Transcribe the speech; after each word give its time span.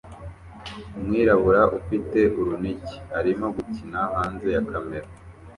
Umwirabura 0.97 1.61
ufite 1.79 2.19
urunigi 2.39 2.97
arimo 3.19 3.47
gukina 3.55 4.01
hanze 4.15 4.47
ya 4.55 4.61
kamera 4.69 5.07